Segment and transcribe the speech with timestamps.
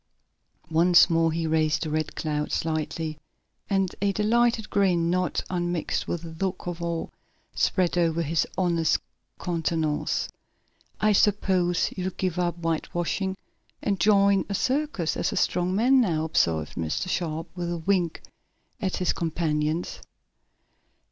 [0.71, 3.19] Once more he raised the Red Cloud slightly,
[3.69, 7.07] and a delighted grin, not unmixed with a look of awe,
[7.53, 8.97] spread over his honest
[9.39, 10.27] countenance.
[10.99, 13.37] "I suppose you'll give up whitewashing
[13.83, 17.07] and join a circus as a strong man, now," observed Mr.
[17.07, 18.23] Sharp, with a wink
[18.81, 19.99] at his companions.